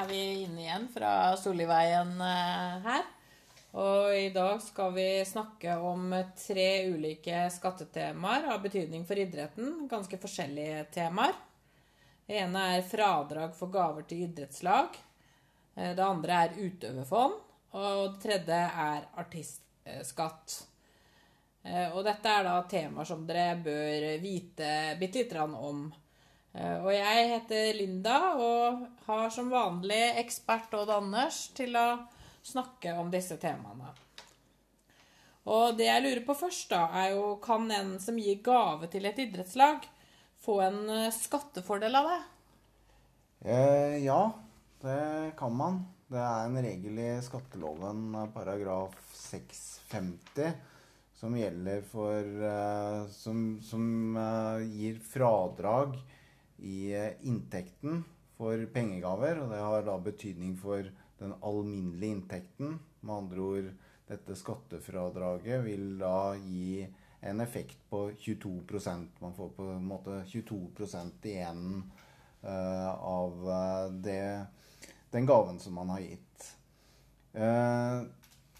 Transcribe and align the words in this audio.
er 0.00 0.08
vi 0.08 0.42
inne 0.44 0.62
igjen 0.62 0.86
fra 0.92 1.36
Solliveien 1.36 2.14
eh, 2.24 2.76
her. 2.86 3.08
Og 3.80 4.14
i 4.16 4.30
dag 4.34 4.62
skal 4.64 4.94
vi 4.96 5.06
snakke 5.28 5.76
om 5.86 6.14
tre 6.38 6.68
ulike 6.90 7.42
skattetemaer 7.52 8.48
av 8.54 8.62
betydning 8.64 9.04
for 9.06 9.20
idretten. 9.20 9.84
Ganske 9.90 10.18
forskjellige 10.22 10.86
temaer. 10.94 11.36
Det 12.26 12.40
ene 12.40 12.64
er 12.76 12.86
fradrag 12.86 13.54
for 13.58 13.70
gaver 13.74 14.08
til 14.08 14.24
idrettslag. 14.28 14.96
Eh, 15.76 15.92
Det 15.94 16.06
andre 16.06 16.42
er 16.46 16.58
utøverfond. 16.58 17.38
Og 17.70 18.00
det 18.14 18.22
tredje 18.24 18.60
er 18.88 19.08
artistskatt. 19.20 20.62
Eh, 21.62 21.92
Og 21.92 22.04
dette 22.04 22.38
er 22.38 22.48
da 22.48 22.62
temaer 22.62 23.04
som 23.04 23.26
dere 23.26 23.58
bør 23.60 24.08
vite 24.22 24.96
bitte 24.98 25.18
lite 25.20 25.34
grann 25.34 25.54
om. 25.54 25.90
Eh, 26.52 26.78
Og 26.82 26.90
jeg 26.94 27.28
heter 27.30 27.74
Linda 27.78 28.18
og 28.34 28.86
har 29.06 29.30
som 29.30 29.50
vanlig 29.52 30.02
ekspert 30.22 30.72
Odd 30.74 30.90
Anders 30.90 31.48
til 31.54 31.76
å 31.78 32.02
snakke 32.42 32.96
om 32.98 33.10
disse 33.12 33.36
temaene. 33.38 33.92
Og 35.50 35.76
det 35.78 35.86
jeg 35.86 36.02
lurer 36.04 36.24
på 36.26 36.36
først, 36.36 36.68
da, 36.72 36.84
er 37.00 37.14
jo 37.14 37.36
kan 37.42 37.70
en 37.72 37.94
som 38.02 38.18
gir 38.20 38.42
gave 38.44 38.90
til 38.92 39.06
et 39.08 39.18
idrettslag, 39.22 39.86
få 40.40 40.60
en 40.66 40.82
eh, 40.90 41.14
skattefordel 41.14 41.96
av 42.00 42.10
det? 42.10 42.20
Eh, 43.40 43.96
ja, 44.04 44.20
det 44.82 45.32
kan 45.38 45.54
man. 45.56 45.80
Det 46.10 46.18
er 46.18 46.48
en 46.48 46.58
regel 46.64 46.98
i 46.98 47.10
skatteloven, 47.24 48.08
eh, 48.18 48.30
paragraf 48.34 48.96
650, 49.16 50.52
som 51.20 51.36
gjelder 51.36 51.82
for 51.88 52.46
eh, 52.50 53.02
Som, 53.12 53.60
som 53.64 54.16
eh, 54.16 54.64
gir 54.76 55.00
fradrag 55.04 55.98
i 56.62 56.92
eh, 56.94 57.12
inntekten 57.26 58.02
for 58.38 58.66
pengegaver. 58.74 59.42
Og 59.42 59.52
det 59.52 59.60
har 59.64 59.86
da 59.86 59.98
betydning 60.02 60.56
for 60.60 60.86
den 61.20 61.34
alminnelige 61.40 62.16
inntekten. 62.16 62.78
Med 63.00 63.14
andre 63.16 63.40
ord, 63.40 63.70
dette 64.10 64.36
skattefradraget 64.36 65.64
vil 65.64 65.94
da 66.00 66.34
gi 66.40 66.86
en 67.20 67.40
effekt 67.40 67.82
på 67.90 68.10
22% 68.10 69.20
Man 69.20 69.34
får 69.36 69.48
på 69.56 69.66
en 69.74 69.84
måte 69.84 70.22
22 70.26 70.60
igjen 71.28 71.82
uh, 72.44 72.90
av 72.96 73.50
eh, 73.50 73.92
det, 73.92 74.46
den 75.10 75.26
gaven 75.28 75.60
som 75.60 75.76
man 75.76 75.92
har 75.92 76.00
gitt. 76.00 76.46
Uh, 77.36 78.08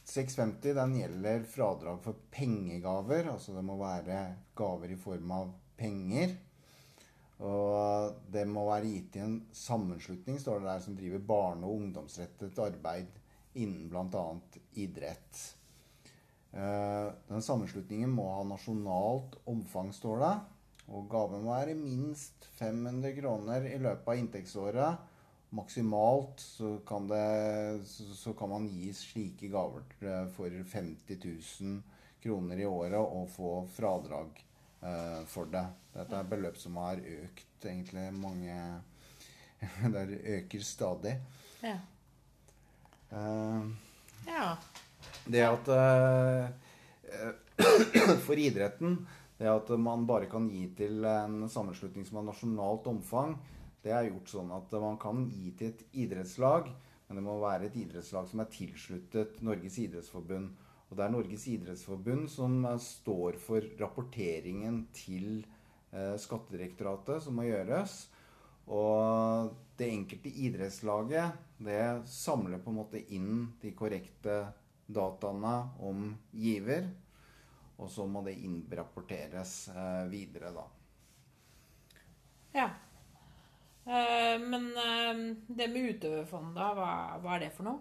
650 0.05 0.75
den 0.75 0.97
gjelder 0.98 1.42
fradrag 1.48 2.03
for 2.05 2.20
pengegaver. 2.31 3.31
Altså 3.33 3.55
det 3.57 3.64
må 3.64 3.79
være 3.81 4.23
gaver 4.59 4.92
i 4.92 5.01
form 5.01 5.35
av 5.35 5.53
penger. 5.81 6.37
Og 7.41 8.19
det 8.33 8.44
må 8.48 8.66
være 8.69 8.91
gitt 8.91 9.16
i 9.16 9.22
en 9.24 9.38
sammenslutning, 9.56 10.36
står 10.41 10.60
det 10.60 10.69
der, 10.69 10.83
som 10.84 10.96
driver 10.96 11.22
barne- 11.24 11.66
og 11.66 11.78
ungdomsrettet 11.80 12.58
arbeid 12.60 13.16
innen 13.56 13.88
bl.a. 13.88 14.24
idrett. 14.77 15.41
Eh, 16.52 17.08
Den 17.30 17.42
sammenslutningen 17.42 18.12
må 18.12 18.27
ha 18.34 18.42
nasjonalt 18.44 19.38
omfang, 19.48 19.92
står 19.96 20.20
det. 20.24 20.34
Og 20.91 21.06
gaven 21.08 21.46
må 21.46 21.55
være 21.55 21.78
minst 21.78 22.44
500 22.58 23.14
kroner 23.20 23.68
i 23.70 23.78
løpet 23.78 24.11
av 24.11 24.20
inntektsåret. 24.20 25.08
Maksimalt 25.56 26.42
så 26.42 26.77
kan, 26.86 27.08
det, 27.11 27.86
så, 27.86 28.34
kan 28.38 28.52
man 28.52 28.68
gi 28.70 28.92
slike 28.94 29.48
gaver 29.50 29.86
eh, 30.05 30.28
for 30.36 30.61
50 30.74 31.24
000 31.24 31.80
kroner 32.20 32.61
i 32.61 32.68
året 32.68 33.00
og 33.00 33.30
få 33.33 33.55
fradrag 33.74 34.44
eh, 34.83 35.20
for 35.31 35.50
det. 35.53 35.67
Dette 35.95 36.17
er 36.17 36.31
beløp 36.31 36.59
som 36.61 36.78
har 36.81 37.00
økt 37.00 37.67
egentlig 37.67 38.06
mange 38.17 38.56
Det 39.95 40.20
øker 40.25 40.62
stadig. 40.64 41.14
Ja. 41.61 41.77
Uh, 43.11 43.67
ja. 44.27 44.57
det 45.27 45.41
at 45.42 45.68
eh, 45.74 46.45
For 48.27 48.39
idretten 48.39 49.01
Det 49.36 49.48
at 49.51 49.73
man 49.83 50.07
bare 50.07 50.29
kan 50.30 50.46
gi 50.48 50.68
til 50.79 51.05
en 51.05 51.48
sammenslutning 51.51 52.07
som 52.07 52.20
har 52.20 52.29
nasjonalt 52.29 52.86
omfang, 52.86 53.35
det 53.83 53.92
er 53.97 54.11
gjort 54.11 54.29
sånn 54.30 54.51
at 54.52 54.73
man 54.79 54.98
kan 55.01 55.24
gi 55.33 55.51
til 55.57 55.73
et 55.73 55.85
idrettslag, 56.05 56.68
men 57.08 57.18
det 57.18 57.24
må 57.24 57.39
være 57.41 57.70
et 57.70 57.79
idrettslag 57.80 58.29
som 58.29 58.42
er 58.45 58.51
tilsluttet 58.52 59.41
Norges 59.42 59.79
idrettsforbund. 59.80 60.52
Og 60.90 60.98
det 60.98 61.05
er 61.05 61.12
Norges 61.14 61.45
idrettsforbund 61.46 62.27
som 62.30 62.64
eh, 62.67 62.80
står 62.83 63.39
for 63.42 63.67
rapporteringen 63.78 64.83
til 64.95 65.45
eh, 65.95 66.17
Skattedirektoratet 66.18 67.23
som 67.23 67.39
må 67.39 67.46
gjøres. 67.46 68.02
Og 68.70 69.55
det 69.79 69.89
enkelte 69.90 70.33
idrettslaget 70.45 71.39
det 71.62 71.84
samler 72.11 72.61
på 72.62 72.73
en 72.73 72.80
måte 72.83 73.02
inn 73.14 73.46
de 73.62 73.73
korrekte 73.77 74.42
dataene 74.90 75.55
om 75.86 76.11
giver. 76.34 76.90
Og 77.80 77.89
så 77.89 78.05
må 78.11 78.24
det 78.27 78.36
innrapporteres 78.42 79.55
eh, 79.73 80.05
videre, 80.11 80.50
da. 80.58 80.68
ja. 82.58 82.70
Men 83.90 84.68
det 85.48 85.67
med 85.73 85.96
utøverfond, 85.96 86.52
da, 86.55 86.67
hva, 86.77 86.90
hva 87.18 87.33
er 87.34 87.46
det 87.46 87.48
for 87.56 87.67
noe? 87.67 87.80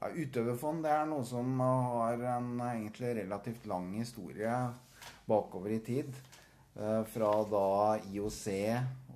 Ja, 0.00 0.08
utøverfond 0.16 0.86
er 0.88 1.02
noe 1.10 1.24
som 1.28 1.58
har 1.60 2.22
en 2.38 2.54
egentlig 2.64 3.10
relativt 3.18 3.66
lang 3.68 3.90
historie 3.98 4.52
bakover 5.28 5.74
i 5.74 5.80
tid. 5.84 6.14
Eh, 6.72 7.02
Fra 7.04 7.32
da 7.44 7.98
IOC 8.08 8.46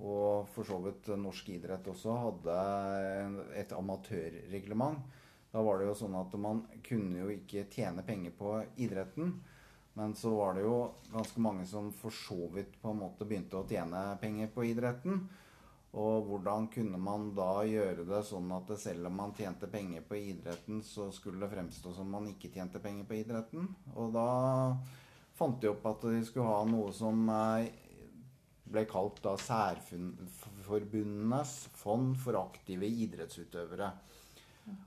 og 0.05 0.51
for 0.53 0.67
så 0.67 0.77
vidt 0.83 1.09
norsk 1.17 1.49
idrett 1.55 1.89
også 1.89 2.17
hadde 2.27 2.57
et 3.57 3.73
amatørreglement. 3.73 5.01
Da 5.49 5.63
var 5.65 5.81
det 5.81 5.87
jo 5.89 5.97
sånn 6.03 6.19
at 6.19 6.37
man 6.37 6.61
kunne 6.85 7.23
jo 7.23 7.31
ikke 7.33 7.65
tjene 7.73 8.05
penger 8.05 8.37
på 8.37 8.53
idretten. 8.77 9.33
Men 9.97 10.13
så 10.13 10.35
var 10.37 10.53
det 10.53 10.67
jo 10.67 10.77
ganske 11.15 11.41
mange 11.41 11.65
som 11.65 11.89
for 11.97 12.13
så 12.13 12.51
vidt 12.53 12.77
på 12.81 12.93
en 12.93 13.01
måte 13.01 13.25
begynte 13.25 13.57
å 13.57 13.65
tjene 13.65 14.05
penger 14.21 14.53
på 14.53 14.67
idretten. 14.69 15.23
Og 15.95 16.25
hvordan 16.27 16.67
kunne 16.73 16.97
man 16.99 17.29
da 17.37 17.63
gjøre 17.63 18.03
det 18.07 18.23
sånn 18.27 18.51
at 18.51 18.79
selv 18.81 19.07
om 19.07 19.15
man 19.21 19.33
tjente 19.37 19.67
penger 19.71 20.01
på 20.03 20.15
idretten, 20.19 20.81
så 20.83 21.11
skulle 21.15 21.39
det 21.45 21.53
fremstå 21.53 21.93
som 21.95 22.09
man 22.11 22.27
ikke 22.33 22.51
tjente 22.51 22.79
penger 22.83 23.05
på 23.07 23.15
idretten? 23.21 23.69
Og 23.95 24.11
da 24.15 24.27
fant 25.35 25.61
de 25.61 25.67
opp 25.71 25.85
at 25.87 26.01
de 26.09 26.25
skulle 26.27 26.51
ha 26.51 26.63
noe 26.67 26.91
som 26.95 27.29
eh, 27.31 27.69
ble 28.65 28.85
kalt 28.89 29.23
da 29.23 29.37
Særforbundenes 29.39 31.69
fond 31.79 32.17
for 32.19 32.35
aktive 32.41 32.85
idrettsutøvere. 33.05 33.89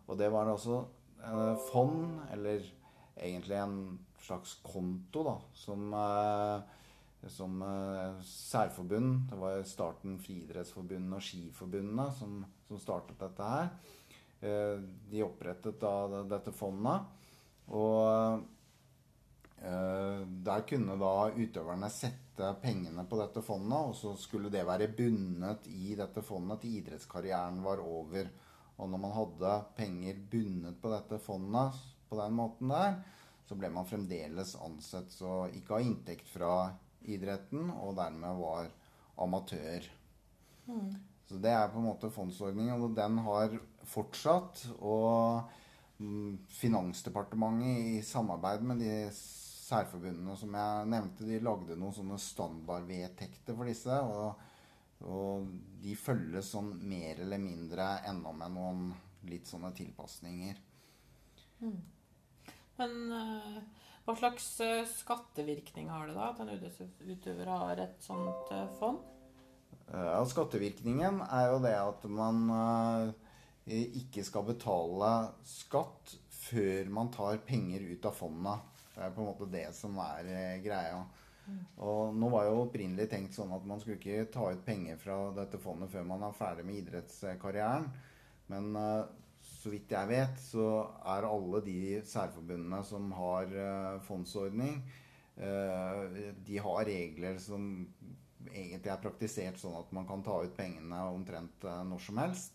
Og 0.08 0.14
det 0.20 0.28
var 0.34 0.46
altså 0.50 0.76
eh, 1.22 1.56
fond, 1.70 2.20
eller 2.34 2.58
egentlig 3.16 3.56
en 3.62 3.98
slags 4.20 4.60
konto, 4.66 5.22
da, 5.24 5.36
som 5.56 5.94
eh, 5.94 6.58
som 7.26 7.62
uh, 7.62 8.22
særforbund. 8.22 9.30
Det 9.30 9.38
var 9.38 9.62
starten 9.66 10.18
Friidrettsforbundet 10.22 11.16
og 11.18 11.24
Skiforbundet 11.24 12.14
som, 12.18 12.44
som 12.68 12.78
startet 12.80 13.18
dette 13.20 13.48
her. 13.48 13.72
Uh, 14.42 14.84
de 15.10 15.24
opprettet 15.26 15.80
da 15.82 16.22
dette 16.30 16.54
fondet. 16.54 17.10
Og 17.74 18.44
uh, 19.58 20.22
der 20.46 20.64
kunne 20.68 20.98
da 21.00 21.14
utøverne 21.34 21.90
sette 21.92 22.52
pengene 22.62 23.02
på 23.10 23.18
dette 23.18 23.42
fondet, 23.42 23.90
og 23.90 23.96
så 23.98 24.14
skulle 24.16 24.52
det 24.54 24.66
være 24.66 24.92
bundet 24.94 25.66
i 25.74 25.96
dette 25.98 26.22
fondet 26.22 26.62
til 26.62 26.78
idrettskarrieren 26.78 27.62
var 27.66 27.82
over. 27.82 28.30
Og 28.78 28.86
når 28.86 29.00
man 29.02 29.16
hadde 29.16 29.54
penger 29.74 30.20
bundet 30.30 30.78
på 30.78 30.92
dette 30.94 31.18
fondet 31.18 31.80
på 32.08 32.18
den 32.20 32.36
måten 32.38 32.70
der, 32.70 33.00
så 33.48 33.56
ble 33.56 33.70
man 33.72 33.88
fremdeles 33.88 34.54
ansett 34.60 35.10
så 35.10 35.46
ikke 35.56 35.78
ha 35.78 35.82
inntekt 35.82 36.28
fra 36.30 36.68
idretten, 37.06 37.70
og 37.70 37.96
dermed 37.98 38.40
var 38.40 38.70
amatør. 39.22 39.86
Så 41.28 41.40
det 41.44 41.52
er 41.52 41.68
på 41.72 41.80
en 41.80 41.88
måte 41.90 42.10
fondsordningen, 42.12 42.82
og 42.82 42.94
den 42.96 43.18
har 43.26 43.56
fortsatt. 43.88 44.64
Og 44.80 45.42
mm, 46.00 46.38
Finansdepartementet 46.58 47.98
i 47.98 48.04
samarbeid 48.06 48.64
med 48.64 48.80
de 48.84 48.94
særforbundene 49.12 50.36
som 50.40 50.54
jeg 50.56 50.92
nevnte, 50.94 51.26
de 51.28 51.40
lagde 51.44 51.76
noen 51.76 51.96
sånne 51.96 52.20
standardvedtekter 52.22 53.56
for 53.58 53.68
disse. 53.68 53.98
Og, 54.08 54.46
og 55.04 55.50
de 55.82 55.98
følges 55.98 56.54
sånn 56.54 56.72
mer 56.88 57.20
eller 57.26 57.42
mindre 57.42 57.90
ennå 58.08 58.32
med 58.40 58.56
noen 58.56 58.88
litt 59.28 59.50
sånne 59.50 59.74
tilpasninger. 59.76 60.64
Men 62.78 63.12
eh, 63.12 63.60
hva 64.08 64.14
slags 64.16 64.60
eh, 64.64 64.86
skattevirkning 64.88 65.90
har 65.92 66.08
det 66.08 66.14
da 66.16 66.30
at 66.30 66.38
en 66.40 66.54
utøver 66.56 67.50
har 67.52 67.80
et 67.82 67.98
sånt 68.00 68.52
eh, 68.56 68.70
fond? 68.80 69.02
Eh, 69.90 70.06
Ja, 70.14 70.22
skattevirkningen 70.24 71.20
er 71.26 71.50
jo 71.52 71.58
det 71.60 71.74
at 71.76 72.06
man 72.08 72.46
ikke 73.68 74.24
skal 74.24 74.46
betale 74.48 75.10
skatt 75.44 76.14
før 76.32 76.88
man 76.88 77.12
tar 77.12 77.42
penger 77.44 77.84
ut 77.84 78.08
av 78.08 78.16
fondet. 78.16 78.64
Det 78.94 79.04
er 79.04 79.12
på 79.12 79.20
en 79.20 79.28
måte 79.28 79.50
det 79.52 79.66
som 79.76 80.00
er 80.00 80.62
greia. 80.64 81.02
Og 81.84 82.16
nå 82.16 82.28
var 82.32 82.48
jo 82.48 82.62
opprinnelig 82.62 83.10
tenkt 83.12 83.36
sånn 83.36 83.52
at 83.56 83.64
man 83.68 83.80
skulle 83.80 84.00
ikke 84.00 84.30
ta 84.32 84.48
ut 84.52 84.64
penger 84.64 84.96
fra 85.00 85.18
dette 85.36 85.60
fondet 85.60 85.92
før 85.92 86.08
man 86.08 86.24
er 86.24 86.36
ferdig 86.36 86.64
med 86.68 86.80
idrettskarrieren. 86.80 87.88
Men 88.48 88.72
så 89.42 89.72
vidt 89.72 89.92
jeg 89.92 90.08
vet, 90.10 90.38
så 90.40 90.68
er 91.12 91.26
alle 91.26 91.60
de 91.66 91.80
særforbundene 92.06 92.80
som 92.86 93.10
har 93.16 93.50
eh, 93.52 93.98
fondsordning, 94.06 94.78
eh, 95.36 96.30
de 96.46 96.60
har 96.62 96.86
regler 96.88 97.40
som 97.42 97.66
egentlig 98.48 98.92
er 98.92 99.02
praktisert 99.02 99.58
sånn 99.60 99.76
at 99.80 99.90
man 99.96 100.06
kan 100.08 100.22
ta 100.24 100.38
ut 100.44 100.54
pengene 100.56 101.02
omtrent 101.10 101.66
eh, 101.66 101.82
når 101.90 102.04
som 102.06 102.22
helst. 102.22 102.54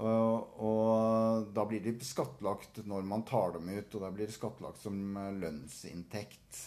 Og, 0.00 0.60
og 0.64 1.50
da 1.52 1.66
blir 1.68 1.82
de 1.84 1.92
skattlagt 2.06 2.80
når 2.88 3.04
man 3.04 3.24
tar 3.28 3.58
dem 3.58 3.68
ut, 3.68 3.92
og 3.92 4.04
da 4.06 4.08
blir 4.14 4.30
det 4.30 4.36
skattlagt 4.36 4.80
som 4.80 4.96
lønnsinntekt. 5.36 6.60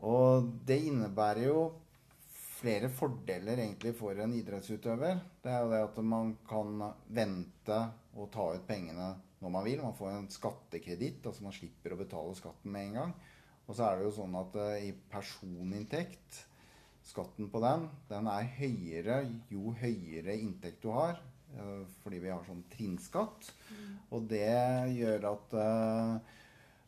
Og 0.00 0.48
det 0.64 0.78
innebærer 0.88 1.50
jo 1.50 1.66
flere 2.64 2.88
fordeler 2.88 3.60
egentlig 3.60 3.92
for 3.98 4.16
en 4.24 4.32
idrettsutøver. 4.38 5.20
Det 5.44 5.52
er 5.52 5.64
jo 5.64 5.72
det 5.74 5.82
at 5.84 5.98
man 6.06 6.32
kan 6.48 6.80
vente 7.12 7.80
og 8.16 8.30
ta 8.32 8.46
ut 8.54 8.64
pengene 8.68 9.10
når 9.42 9.52
man 9.52 9.66
vil. 9.66 9.82
Man 9.84 9.96
får 9.98 10.14
en 10.14 10.30
skattekreditt, 10.32 11.26
altså 11.26 11.44
man 11.44 11.56
slipper 11.56 11.92
å 11.92 12.00
betale 12.00 12.32
skatten 12.38 12.72
med 12.72 12.88
en 12.88 12.98
gang. 13.00 13.14
Og 13.66 13.76
så 13.76 13.86
er 13.86 13.98
det 13.98 14.08
jo 14.08 14.16
sånn 14.16 14.36
at 14.40 14.56
uh, 14.60 14.72
i 14.80 14.92
personinntekt, 15.12 16.40
skatten 17.04 17.50
på 17.52 17.60
den, 17.60 17.84
den 18.08 18.28
er 18.32 18.48
høyere 18.56 19.18
jo 19.52 19.74
høyere 19.76 20.36
inntekt 20.40 20.84
du 20.84 20.92
har. 20.94 21.20
Uh, 21.54 21.84
fordi 22.00 22.22
vi 22.24 22.32
har 22.32 22.44
sånn 22.48 22.64
trinnskatt. 22.72 23.52
Mm. 23.68 23.92
Og 24.16 24.24
det 24.32 24.48
gjør 24.96 25.28
at 25.34 25.58
uh, 25.60 26.40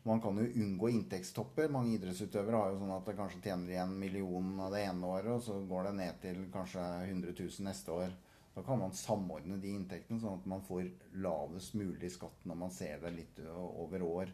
man 0.07 0.21
kan 0.23 0.37
jo 0.39 0.47
unngå 0.63 0.89
inntektstopper. 0.93 1.69
Mange 1.73 1.97
idrettsutøvere 1.97 2.61
har 2.61 2.71
jo 2.71 2.79
sånn 2.81 2.95
at 2.95 3.09
det 3.09 3.17
kanskje 3.17 3.41
tjener 3.43 3.73
igjen 3.73 3.97
million 3.99 4.53
av 4.63 4.71
det 4.73 4.85
ene 4.87 5.11
året, 5.11 5.29
og 5.35 5.43
så 5.43 5.59
går 5.67 5.89
det 5.89 5.93
ned 5.99 6.21
til 6.23 6.41
kanskje 6.53 6.85
100 7.09 7.35
000 7.35 7.67
neste 7.67 7.93
år. 7.95 8.15
Da 8.55 8.63
kan 8.65 8.79
man 8.81 8.95
samordne 8.97 9.59
de 9.61 9.75
inntektene, 9.75 10.21
sånn 10.23 10.39
at 10.39 10.47
man 10.49 10.63
får 10.65 10.87
lavest 11.21 11.75
mulig 11.77 12.09
skatt 12.15 12.47
når 12.49 12.61
man 12.63 12.73
ser 12.73 13.03
det 13.03 13.13
litt 13.13 13.41
over 13.53 14.05
år. 14.07 14.33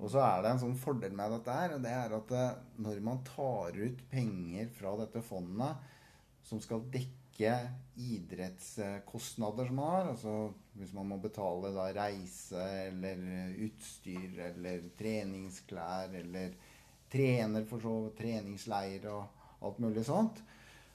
Og 0.00 0.08
så 0.10 0.22
er 0.24 0.42
det 0.42 0.54
en 0.54 0.62
sånn 0.64 0.78
fordel 0.80 1.12
med 1.14 1.36
dette 1.36 1.54
her, 1.54 1.76
og 1.76 1.84
det 1.84 1.92
er 1.92 2.16
at 2.16 2.34
når 2.80 3.02
man 3.04 3.20
tar 3.26 3.76
ut 3.76 4.04
penger 4.10 4.70
fra 4.74 4.96
dette 4.98 5.22
fondet 5.22 5.90
som 6.48 6.62
skal 6.64 6.86
dekke 6.90 7.19
idrettskostnader 8.00 9.68
som 9.68 9.78
man 9.80 9.94
har, 9.94 10.10
altså 10.12 10.34
hvis 10.78 10.92
man 10.96 11.08
må 11.10 11.18
betale 11.22 11.72
da 11.74 11.88
reise 11.96 12.62
eller 12.86 13.56
utstyr 13.66 14.38
eller 14.50 14.86
treningsklær 14.98 16.14
eller 16.20 16.54
trener 17.10 17.66
for 17.68 17.82
så 17.82 17.94
treningsleir 18.18 19.08
og 19.10 19.64
alt 19.66 19.80
mulig 19.82 20.04
sånt, 20.06 20.40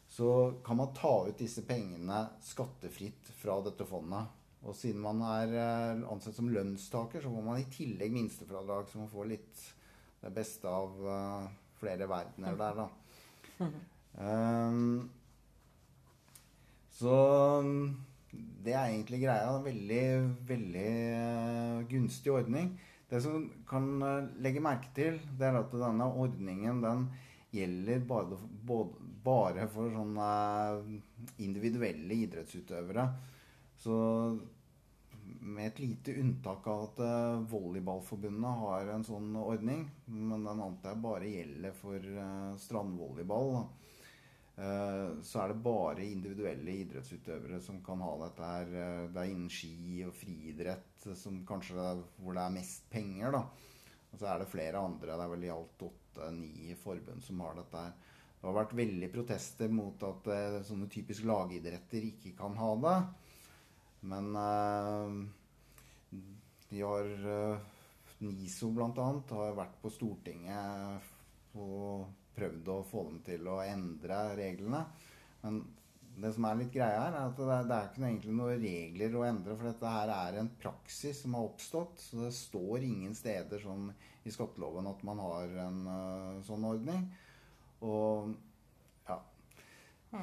så 0.07 0.29
kan 0.65 0.79
man 0.79 0.93
ta 0.95 1.27
ut 1.27 1.39
disse 1.39 1.65
pengene 1.67 2.21
skattefritt 2.45 3.33
fra 3.41 3.59
dette 3.65 3.87
fondet. 3.89 4.31
Og 4.65 4.73
siden 4.77 5.03
man 5.03 5.19
er 5.27 5.51
eh, 5.59 6.05
ansett 6.09 6.37
som 6.37 6.49
lønnstaker, 6.49 7.21
så 7.21 7.29
får 7.29 7.43
man 7.45 7.59
i 7.61 7.67
tillegg 7.73 8.13
minstefradrag, 8.15 8.87
så 8.89 9.03
man 9.03 9.11
får 9.11 9.29
litt 9.29 9.65
det 10.23 10.31
beste 10.33 10.71
av 10.71 10.95
uh, 11.05 11.51
flere 11.77 12.07
verdener 12.09 12.55
der, 12.57 12.79
da. 12.79 13.67
Um, 14.17 15.03
så 16.95 17.15
det 18.65 18.73
er 18.73 18.89
egentlig 18.89 19.21
greia. 19.25 19.55
Veldig, 19.63 20.05
veldig 20.49 20.89
uh, 21.19 21.83
gunstig 21.91 22.33
ordning. 22.33 22.71
Det 23.09 23.21
som 23.21 23.49
kan 23.69 23.91
uh, 24.01 24.27
legge 24.41 24.63
merke 24.63 24.91
til, 24.97 25.19
det 25.37 25.49
er 25.49 25.59
at 25.59 25.75
denne 25.75 26.07
ordningen 26.23 26.81
den 26.83 27.05
gjelder 27.55 28.01
bare, 28.07 28.39
bare 29.23 29.69
for 29.71 29.93
sånne 29.93 30.29
individuelle 31.43 32.19
idrettsutøvere. 32.25 33.05
Så 33.79 33.95
med 35.45 35.67
et 35.67 35.79
lite 35.81 36.15
unntak 36.21 36.67
av 36.69 36.81
at 36.87 36.99
Volleyballforbundet 37.51 38.59
har 38.61 38.91
en 38.93 39.05
sånn 39.05 39.33
ordning. 39.39 39.85
Men 40.09 40.43
den 40.47 40.61
antar 40.63 40.93
jeg 40.93 41.03
bare 41.05 41.31
gjelder 41.31 41.75
for 41.79 42.11
strandvolleyball. 42.61 43.59
Uh, 43.61 43.85
så 44.55 45.39
er 45.41 45.51
det 45.51 45.63
bare 45.65 46.05
individuelle 46.07 46.77
idrettsutøvere 46.85 47.57
som 47.59 47.81
kan 47.83 47.99
ha 47.99 48.13
dette 48.21 48.47
her. 48.47 48.69
det 49.11 49.19
er 49.19 49.31
innen 49.31 49.51
ski 49.51 49.99
og 50.07 50.13
friidrett 50.15 51.07
som 51.19 51.41
kanskje 51.47 51.75
er, 51.83 51.99
hvor 52.21 52.37
det 52.37 52.45
er 52.45 52.53
mest 52.55 52.87
penger, 52.89 53.35
da. 53.35 53.41
Og 54.13 54.21
så 54.21 54.29
er 54.31 54.39
det 54.39 54.47
flere 54.47 54.79
andre. 54.79 55.11
Det 55.11 55.25
er 55.25 55.33
vel 55.33 55.43
i 55.43 55.51
alt 55.51 55.85
åtte-ni 55.89 56.77
forbund 56.79 57.23
som 57.25 57.43
har 57.43 57.59
dette 57.59 57.83
her. 57.83 57.91
Det 58.39 58.47
har 58.47 58.57
vært 58.61 58.77
veldig 58.79 59.11
protester 59.11 59.71
mot 59.73 60.03
at 60.07 60.31
sånne 60.69 60.87
typisk 60.93 61.27
lagidretter 61.27 62.07
ikke 62.13 62.35
kan 62.39 62.55
ha 62.55 62.71
det. 62.85 62.97
Men 64.07 64.31
de 66.69 66.83
har 66.85 67.09
NISO 68.23 68.69
bl.a. 68.71 69.07
har 69.35 69.57
vært 69.57 69.81
på 69.81 69.91
Stortinget 69.91 71.11
og 71.59 72.05
prøvd 72.35 72.71
å 72.73 72.83
få 72.89 73.07
dem 73.09 73.19
til 73.25 73.49
å 73.51 73.61
endre 73.63 74.19
reglene. 74.37 74.83
Men 75.43 75.61
det 76.15 76.31
som 76.35 76.47
er 76.47 76.59
litt 76.61 76.71
greia 76.73 77.01
her, 77.01 77.15
er 77.15 77.29
at 77.29 77.39
det 77.39 77.47
er, 77.51 77.65
det 77.67 77.77
er 77.77 77.89
ikke 77.89 78.05
egentlig 78.07 78.35
noen 78.37 78.61
regler 78.61 79.17
å 79.19 79.25
endre. 79.27 79.55
For 79.55 79.69
dette 79.69 79.93
her 79.97 80.13
er 80.15 80.39
en 80.39 80.51
praksis 80.61 81.23
som 81.23 81.35
har 81.35 81.47
oppstått. 81.49 82.03
Så 82.05 82.21
det 82.23 82.31
står 82.37 82.87
ingen 82.87 83.15
steder 83.17 83.63
sånn 83.63 83.89
i 84.25 84.33
skatteloven 84.33 84.87
at 84.89 85.03
man 85.05 85.21
har 85.21 85.57
en 85.65 85.81
uh, 85.89 86.43
sånn 86.47 86.67
ordning. 86.67 87.03
Og 87.85 88.31
ja. 89.09 89.19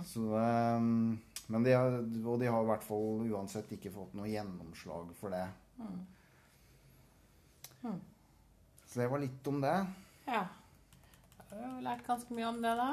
Så 0.08 0.24
um, 0.32 1.18
men 1.52 1.66
de 1.66 1.74
har, 1.76 1.98
og 2.00 2.40
de 2.40 2.48
har 2.48 2.64
i 2.64 2.70
hvert 2.70 2.84
fall 2.86 3.26
uansett 3.28 3.74
ikke 3.76 3.92
fått 3.92 4.14
noe 4.16 4.30
gjennomslag 4.30 5.10
for 5.18 5.34
det. 5.34 5.44
Mm. 5.76 5.98
Mm. 7.82 8.00
Så 8.86 9.00
det 9.02 9.08
var 9.12 9.20
litt 9.20 9.48
om 9.50 9.60
det. 9.60 9.74
Ja. 10.28 10.46
Jeg 11.52 11.68
har 11.68 11.84
lært 11.84 12.06
ganske 12.06 12.36
mye 12.36 12.48
om 12.48 12.62
det, 12.64 12.72
da. 12.78 12.90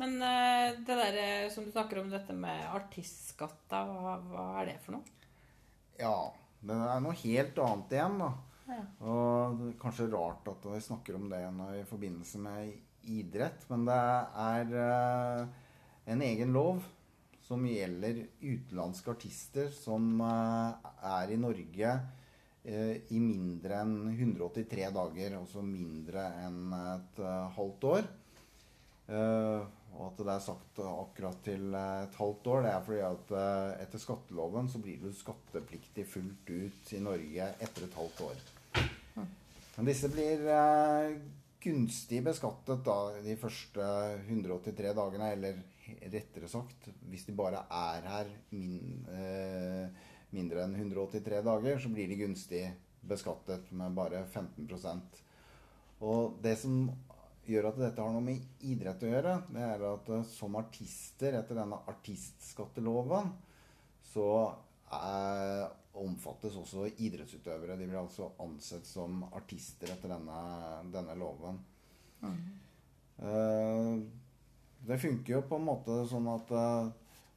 Men 0.00 0.16
uh, 0.20 0.76
det 0.86 0.96
der 0.96 1.18
eh, 1.20 1.48
som 1.52 1.66
du 1.66 1.72
snakker 1.72 2.00
om, 2.00 2.12
dette 2.12 2.36
med 2.36 2.68
artistskatt, 2.72 3.66
hva, 3.72 4.14
hva, 4.30 4.44
er 4.60 4.70
det 4.70 4.76
for 4.84 4.96
noe? 4.96 5.18
Ja, 6.00 6.14
det 6.64 6.76
er 6.76 7.02
noe 7.04 7.18
helt 7.20 7.60
annet 7.64 7.96
igjen, 7.96 8.20
da. 8.22 8.30
Ja. 8.70 8.84
Og 9.02 9.58
det 9.58 9.72
er 9.72 9.80
kanskje 9.82 10.08
rart 10.12 10.46
at 10.48 10.70
vi 10.70 10.80
snakker 10.84 11.18
om 11.18 11.26
det 11.32 11.42
i 11.80 11.84
forbindelse 11.88 12.40
med 12.40 12.70
idrett, 13.10 13.66
men 13.72 13.84
det 13.88 13.98
er 14.44 14.72
uh, 14.76 15.68
en 16.10 16.24
egen 16.24 16.56
lov 16.56 16.80
som 17.50 17.66
gjelder 17.66 18.20
utenlandske 18.40 19.10
artister 19.10 19.72
som 19.74 20.20
eh, 20.22 20.90
er 21.10 21.32
i 21.34 21.38
Norge 21.40 21.88
eh, 21.90 22.18
i 22.64 23.18
mindre 23.22 23.80
enn 23.80 24.10
183 24.12 24.90
dager, 24.92 25.36
altså 25.38 25.62
mindre 25.64 26.26
enn 26.44 26.74
et 26.76 27.20
eh, 27.24 27.46
halvt 27.56 27.86
år. 27.88 28.08
Og 29.10 30.02
at 30.06 30.20
det 30.20 30.30
er 30.30 30.42
sagt 30.44 30.78
akkurat 30.84 31.40
til 31.42 31.72
et 31.74 32.18
halvt 32.20 32.50
år, 32.52 32.60
det 32.62 32.70
er 32.70 32.84
fordi 32.86 33.00
at 33.02 33.32
etter 33.82 33.98
skatteloven 33.98 34.68
så 34.70 34.78
blir 34.84 35.00
du 35.02 35.08
skattepliktig 35.10 36.04
fullt 36.06 36.52
ut 36.52 36.92
i 36.94 37.00
Norge 37.02 37.48
etter 37.58 37.88
et 37.88 37.96
halvt 37.98 38.22
år. 38.28 38.44
Men 39.16 39.90
disse 39.90 40.12
blir 40.12 40.46
gunstig 41.60 42.22
beskattet 42.24 42.84
da 42.86 42.96
de 43.24 43.36
første 43.40 43.88
183 44.28 44.94
dagene, 44.96 45.32
eller 45.34 45.60
rettere 46.12 46.48
sagt, 46.48 46.88
hvis 47.10 47.26
de 47.28 47.34
bare 47.36 47.64
er 47.66 48.06
her 48.06 48.30
min, 48.54 49.04
eh, 49.10 49.88
mindre 50.34 50.64
enn 50.64 50.76
183 50.78 51.42
dager, 51.46 51.78
så 51.78 51.90
blir 51.92 52.08
de 52.10 52.18
gunstig 52.20 52.64
beskattet 53.00 53.70
med 53.72 53.94
bare 53.96 54.24
15% 54.26 55.20
Og 56.04 56.36
det 56.42 56.56
som 56.60 56.82
gjør 57.48 57.70
at 57.70 57.80
dette 57.80 58.04
har 58.04 58.12
noe 58.14 58.24
med 58.24 58.64
idrett 58.68 59.02
å 59.02 59.10
gjøre, 59.10 59.34
det 59.50 59.64
er 59.64 59.84
at 59.88 60.10
uh, 60.12 60.22
som 60.28 60.56
artister 60.60 61.36
etter 61.40 61.58
denne 61.58 61.80
artistskatteloven, 61.90 63.32
så 64.12 64.28
er, 64.94 65.66
omfattes 66.00 66.56
også 66.60 66.86
idrettsutøvere. 67.02 67.76
De 67.78 67.88
blir 67.88 68.00
altså 68.00 68.30
ansett 68.42 68.86
som 68.86 69.24
artister 69.34 69.90
etter 69.92 70.12
denne, 70.12 70.40
denne 70.94 71.16
loven. 71.18 71.58
Mm. 72.20 72.38
Det 74.86 74.98
funker 75.02 75.34
jo 75.34 75.40
på 75.48 75.58
en 75.58 75.66
måte 75.66 75.96
sånn 76.08 76.28
at 76.30 76.52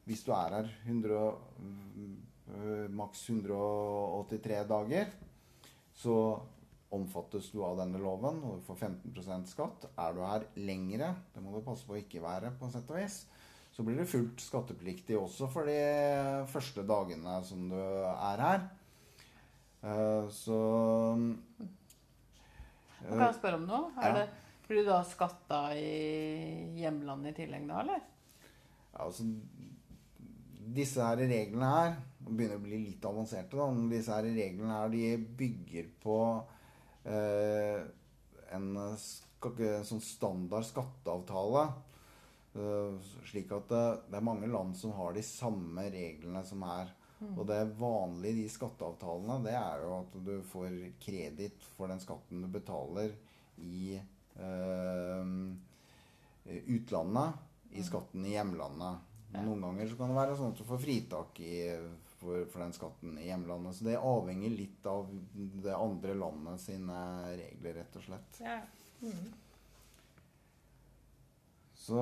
hvis 0.07 0.23
du 0.25 0.31
er 0.35 0.57
her 0.57 0.69
100, 0.85 1.19
uh, 1.63 2.32
maks 2.93 3.23
183 3.29 4.59
dager, 4.69 5.13
så 5.93 6.17
omfattes 6.93 7.49
du 7.53 7.63
av 7.65 7.79
denne 7.81 8.01
loven, 8.01 8.41
og 8.45 8.59
du 8.59 8.65
får 8.67 8.83
15% 8.89 9.49
skatt. 9.49 9.87
Er 9.97 10.13
du 10.13 10.21
her 10.25 10.45
lengre, 10.61 11.13
det 11.33 11.41
må 11.41 11.53
du 11.55 11.65
passe 11.65 11.87
på 11.87 11.95
å 11.95 12.01
ikke 12.01 12.21
være, 12.23 12.53
på 12.59 12.69
sett 12.69 12.91
og 12.93 12.99
vis, 12.99 13.23
så 13.73 13.85
blir 13.85 13.97
du 13.97 14.05
fullt 14.05 14.43
skattepliktig 14.43 15.17
også 15.17 15.49
for 15.49 15.65
de 15.69 15.79
første 16.51 16.85
dagene 16.85 17.39
som 17.47 17.65
du 17.71 17.79
er 17.79 18.45
her. 18.45 18.67
Uh, 19.83 20.29
så 20.31 20.59
Kan 23.01 23.25
jeg 23.25 23.35
spørre 23.39 23.57
om 23.57 23.65
noe? 23.67 23.89
Er 23.97 24.13
ja. 24.13 24.21
det 24.21 24.27
blir 24.67 24.85
du 24.85 24.87
da 24.87 25.01
skatta 25.05 25.59
i 25.75 26.77
hjemlandet 26.79 27.33
i 27.33 27.41
tillegg 27.41 27.65
da, 27.67 27.81
eller? 27.83 28.05
Ja, 28.93 29.07
altså 29.07 29.25
disse 30.73 31.03
her 31.03 31.19
reglene 31.19 31.71
her 31.73 31.97
begynner 32.27 32.59
å 32.59 32.63
bli 32.63 32.79
litt 32.85 33.05
avanserte. 33.05 33.57
da, 33.57 33.67
Disse 33.91 34.15
her 34.15 34.27
reglene 34.29 34.77
her, 34.77 34.93
de 34.93 35.17
bygger 35.43 35.89
på 36.03 36.17
eh, 37.09 37.83
en 38.55 38.69
en, 38.79 39.85
sånn 39.87 40.03
standard 40.03 40.65
skatteavtale. 40.67 41.63
Eh, 42.53 43.13
slik 43.29 43.51
at 43.51 43.69
det, 43.71 43.85
det 44.09 44.19
er 44.19 44.27
mange 44.29 44.47
land 44.47 44.77
som 44.77 44.93
har 44.97 45.15
de 45.15 45.23
samme 45.25 45.87
reglene 45.91 46.43
som 46.47 46.63
er. 46.69 46.93
Og 47.23 47.45
det 47.47 47.61
vanlige 47.79 48.33
i 48.33 48.41
de 48.43 48.49
skatteavtalene, 48.51 49.37
det 49.45 49.53
er 49.55 49.83
jo 49.85 49.93
at 50.01 50.15
du 50.25 50.33
får 50.49 50.73
kreditt 50.99 51.63
for 51.77 51.87
den 51.87 52.01
skatten 52.03 52.41
du 52.43 52.49
betaler 52.51 53.13
i 53.63 53.95
eh, 53.95 55.29
utlandet, 56.75 57.39
i 57.71 57.85
skatten 57.85 58.25
i 58.27 58.35
hjemlandet. 58.35 59.09
Noen 59.33 59.63
ganger 59.65 59.87
så 59.89 59.97
kan 59.97 60.11
det 60.11 60.19
være 60.19 60.35
sånn 60.37 60.51
at 60.53 60.59
du 60.59 60.67
får 60.67 60.81
fritak 60.83 61.39
i, 61.41 61.55
for, 62.23 62.45
for 62.51 62.63
den 62.63 62.73
skatten 62.75 63.17
i 63.19 63.27
hjemlandet. 63.27 63.77
Så 63.77 63.87
det 63.87 63.99
avhenger 63.99 64.55
litt 64.55 64.87
av 64.89 65.11
det 65.63 65.75
andre 65.75 66.15
landet 66.17 66.63
sine 66.63 66.97
regler, 67.35 67.81
rett 67.81 67.99
og 67.99 68.07
slett. 68.07 68.41
Ja. 68.43 68.59
Så 71.83 71.99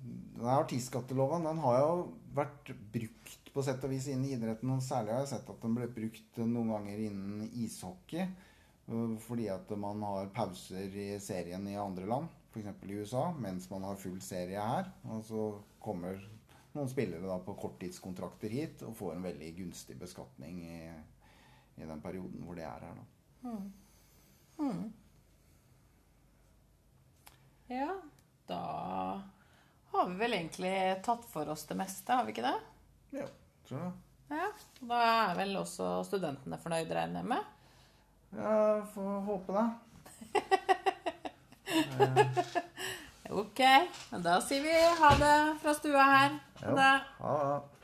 denne 0.00 0.56
artistskatteloven 0.62 1.44
den 1.44 1.60
har 1.64 1.80
jo 1.82 1.94
vært 2.36 2.70
brukt 2.94 3.50
på 3.50 3.64
sett 3.66 3.82
og 3.84 3.92
vis 3.92 4.06
innen 4.08 4.30
idretten. 4.30 4.70
Og 4.72 4.84
særlig 4.84 5.14
har 5.14 5.24
jeg 5.24 5.32
sett 5.34 5.50
at 5.52 5.64
den 5.64 5.76
ble 5.76 5.88
brukt 5.92 6.40
noen 6.40 6.70
ganger 6.76 7.02
innen 7.08 7.48
ishockey. 7.50 8.28
øh, 8.88 9.16
Fordi 9.26 9.48
at 9.52 9.70
man 9.76 10.02
har 10.06 10.30
pauser 10.34 10.94
i 10.94 11.08
serien 11.20 11.66
i 11.68 11.76
andre 11.76 12.06
land, 12.06 12.30
f.eks. 12.52 12.70
i 12.86 13.00
USA, 13.00 13.30
mens 13.32 13.68
man 13.70 13.88
har 13.88 13.98
full 14.00 14.20
serie 14.22 14.62
her. 14.72 14.92
Og 15.10 15.24
så 15.26 15.48
kommer 15.82 16.22
noen 16.72 16.88
spillere 16.90 17.26
da 17.26 17.38
på 17.44 17.54
korttidskontrakter 17.58 18.52
hit 18.54 18.82
og 18.86 18.96
får 18.98 19.16
en 19.16 19.26
veldig 19.26 19.50
gunstig 19.56 19.96
beskatning 19.98 20.60
i, 20.66 20.80
i 21.80 21.88
den 21.88 22.02
perioden 22.04 22.44
hvor 22.46 22.58
de 22.58 22.66
er 22.66 22.86
her. 22.86 23.00
da. 23.00 23.06
ja, 27.70 27.90
da 28.46 28.62
har 29.90 30.08
vi 30.08 30.14
vel 30.20 30.34
egentlig 30.38 30.74
tatt 31.06 31.24
for 31.30 31.48
oss 31.50 31.66
det 31.66 31.78
meste, 31.78 32.12
har 32.12 32.24
vi 32.26 32.34
ikke 32.34 32.46
det? 32.46 32.58
Ja, 33.18 33.26
tror 33.66 33.84
jeg. 33.84 33.92
Ja, 34.30 34.46
Da 34.86 34.98
er 35.02 35.38
vel 35.40 35.56
også 35.58 36.04
studentene 36.06 36.58
fornøyd, 36.62 36.90
regner 36.94 37.24
jeg 37.24 37.30
med? 37.32 37.42
Ja, 38.38 38.86
får 38.94 39.20
håpe 39.26 39.56
det. 39.58 39.68
Ok, 43.30 43.60
da 44.24 44.40
sier 44.42 44.62
vi 44.64 44.72
ha 45.00 45.10
det 45.20 45.34
fra 45.62 45.74
stua 45.74 46.02
her. 46.02 46.32
Ha 46.64 46.72
det. 46.74 47.79